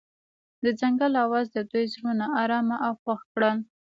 [0.63, 3.57] د ځنګل اواز د دوی زړونه ارامه او خوښ کړل.